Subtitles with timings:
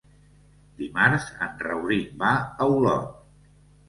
[0.77, 2.31] Dimarts en Rauric va
[2.65, 3.13] a Olot.